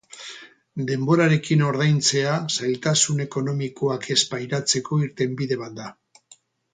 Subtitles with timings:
[0.85, 5.91] Denborarekin ordaintzea zailtasun ekonomikoak ez pairatzeko irtenbide bat da.